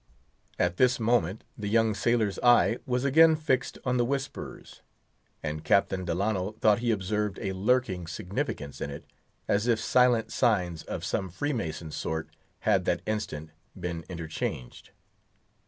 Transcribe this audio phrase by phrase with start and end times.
[0.57, 4.81] At this moment the young sailor's eye was again fixed on the whisperers,
[5.43, 9.05] and Captain Delano thought he observed a lurking significance in it,
[9.47, 12.29] as if silent signs, of some Freemason sort,
[12.61, 14.89] had that instant been interchanged.